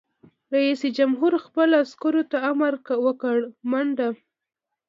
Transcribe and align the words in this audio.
رئیس 0.53 0.81
جمهور 0.97 1.33
خپلو 1.45 1.75
عسکرو 1.83 2.21
ته 2.31 2.37
امر 2.51 2.73
وکړ؛ 3.05 3.37
منډه! 3.69 4.07